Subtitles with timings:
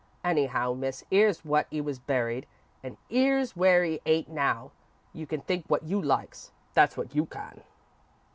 [0.23, 2.47] Anyhow, Miss, 'ere's where 'e was buried,
[2.81, 4.71] and 'ere's where 'e ain't now.
[5.13, 7.61] You can think wot you likes, that's wot you can."